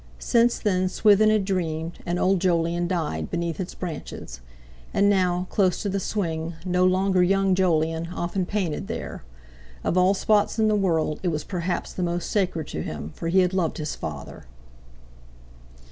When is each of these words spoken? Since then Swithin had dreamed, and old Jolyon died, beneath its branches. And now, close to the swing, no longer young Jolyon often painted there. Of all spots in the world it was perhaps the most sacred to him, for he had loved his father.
Since 0.17 0.57
then 0.57 0.89
Swithin 0.89 1.29
had 1.29 1.45
dreamed, 1.45 1.99
and 2.07 2.17
old 2.17 2.39
Jolyon 2.41 2.87
died, 2.87 3.29
beneath 3.29 3.59
its 3.59 3.75
branches. 3.75 4.41
And 4.95 5.11
now, 5.11 5.45
close 5.51 5.83
to 5.83 5.89
the 5.89 5.99
swing, 5.99 6.55
no 6.65 6.83
longer 6.85 7.21
young 7.21 7.53
Jolyon 7.53 8.07
often 8.11 8.47
painted 8.47 8.87
there. 8.87 9.21
Of 9.83 9.99
all 9.99 10.15
spots 10.15 10.57
in 10.57 10.67
the 10.67 10.75
world 10.75 11.19
it 11.21 11.27
was 11.27 11.43
perhaps 11.43 11.93
the 11.93 12.01
most 12.01 12.31
sacred 12.31 12.65
to 12.69 12.81
him, 12.81 13.11
for 13.13 13.27
he 13.27 13.41
had 13.41 13.53
loved 13.53 13.77
his 13.77 13.93
father. 13.93 14.45